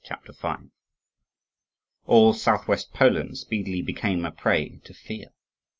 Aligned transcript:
CHAPTER 0.03 0.33
V 0.33 0.53
All 2.07 2.33
South 2.33 2.67
west 2.67 2.91
Poland 2.91 3.37
speedily 3.37 3.83
became 3.83 4.25
a 4.25 4.31
prey 4.31 4.79
to 4.83 4.95
fear. 4.95 5.27